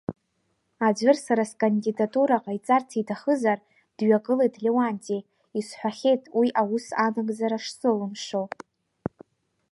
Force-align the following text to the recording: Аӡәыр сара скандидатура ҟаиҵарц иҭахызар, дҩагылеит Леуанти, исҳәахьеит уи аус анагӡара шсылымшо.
Аӡәыр 0.87 1.17
сара 1.25 1.43
скандидатура 1.53 2.43
ҟаиҵарц 2.43 2.89
иҭахызар, 3.01 3.59
дҩагылеит 3.97 4.55
Леуанти, 4.63 5.19
исҳәахьеит 5.59 6.23
уи 6.37 6.47
аус 6.61 6.85
анагӡара 7.05 7.57
шсылымшо. 7.63 8.41